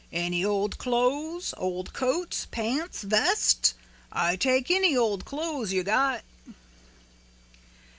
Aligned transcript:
any 0.11 0.43
old 0.43 0.79
clothes, 0.79 1.53
old 1.59 1.93
coats, 1.93 2.47
pants, 2.49 3.03
vests? 3.03 3.75
I 4.11 4.35
take 4.35 4.71
any 4.71 4.97
old 4.97 5.25
clothes 5.25 5.73
you 5.73 5.83
got." 5.83 6.23